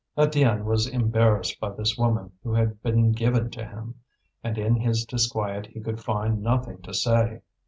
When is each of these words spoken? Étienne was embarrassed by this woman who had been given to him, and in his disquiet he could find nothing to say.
Étienne 0.17 0.63
was 0.63 0.87
embarrassed 0.87 1.59
by 1.59 1.69
this 1.71 1.95
woman 1.95 2.31
who 2.41 2.55
had 2.55 2.81
been 2.81 3.11
given 3.11 3.51
to 3.51 3.63
him, 3.63 3.99
and 4.43 4.57
in 4.57 4.75
his 4.77 5.05
disquiet 5.05 5.67
he 5.67 5.79
could 5.79 6.01
find 6.01 6.41
nothing 6.41 6.81
to 6.81 6.91
say. 6.91 7.43